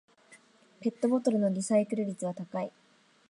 [0.79, 2.71] ペットボトルのリサイクル率は高い